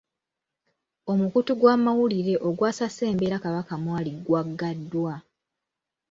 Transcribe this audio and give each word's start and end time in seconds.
Omukutu 1.11 1.51
gw'amawulire 1.59 2.33
ogwasase 2.47 3.01
embeera 3.11 3.37
Kabaka 3.43 3.73
mwali 3.83 4.11
gwagaddwa. 4.25 5.13